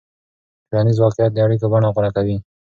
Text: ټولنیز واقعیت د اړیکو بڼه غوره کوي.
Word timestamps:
ټولنیز 0.69 0.97
واقعیت 1.01 1.31
د 1.33 1.37
اړیکو 1.45 1.65
بڼه 1.71 1.87
غوره 1.93 2.11
کوي. 2.15 2.37